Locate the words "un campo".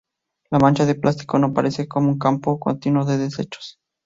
2.09-2.59